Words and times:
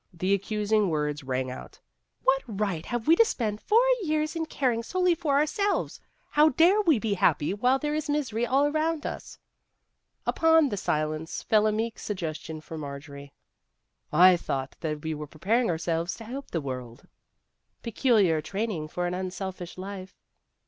The 0.11 0.33
accusing 0.33 0.89
words 0.89 1.23
rang 1.23 1.51
out:" 1.51 1.79
What 2.23 2.41
right 2.47 2.87
have 2.87 3.07
we 3.07 3.15
to 3.17 3.23
spend 3.23 3.61
four 3.61 3.83
years 4.01 4.35
in 4.35 4.47
caring 4.47 4.81
solely 4.81 5.13
for 5.13 5.37
ourselves? 5.37 6.01
How 6.31 6.49
dare 6.49 6.81
we 6.81 6.97
be 6.97 7.13
happy 7.13 7.53
while 7.53 7.77
there 7.77 7.93
is 7.93 8.09
misery 8.09 8.43
all 8.43 8.65
around 8.65 9.05
us?" 9.05 9.37
One 10.23 10.33
of 10.33 10.35
the 10.35 10.41
Girls 10.41 10.85
273 10.87 10.95
Upon 11.05 11.19
the 11.19 11.21
silence 11.21 11.43
fell 11.43 11.67
a 11.67 11.71
meek 11.71 11.99
suggestion 11.99 12.61
from 12.61 12.79
Marjorie:" 12.79 13.33
I 14.27 14.37
thought 14.37 14.75
that 14.79 15.03
we 15.03 15.13
were 15.13 15.27
preparing 15.27 15.69
ourselves 15.69 16.15
to 16.15 16.23
help 16.23 16.49
the 16.49 16.59
world!"" 16.61 17.07
Peculiar 17.83 18.41
training 18.41 18.87
for 18.87 19.05
an 19.05 19.13
unselfish 19.13 19.77
life 19.77 20.15